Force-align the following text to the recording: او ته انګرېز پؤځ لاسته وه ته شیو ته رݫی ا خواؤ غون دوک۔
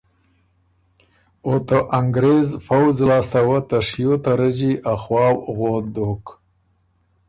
او 1.45 1.53
ته 1.67 1.77
انګرېز 1.99 2.47
پؤځ 2.65 2.95
لاسته 3.09 3.39
وه 3.47 3.59
ته 3.69 3.77
شیو 3.87 4.13
ته 4.23 4.31
رݫی 4.39 4.73
ا 4.91 4.93
خواؤ 5.01 5.35
غون 5.55 5.83
دوک۔ 5.93 6.25